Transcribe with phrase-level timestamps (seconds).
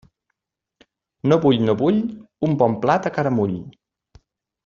[1.31, 2.01] No vull, no vull,
[2.49, 3.55] un bon plat a caramull.